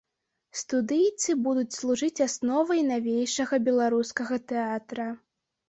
Студыйцы 0.61 1.35
будуць 1.47 1.73
служыць 1.79 2.23
асновай 2.27 2.81
навейшага 2.93 3.63
беларускага 3.71 4.43
тэатра. 4.49 5.11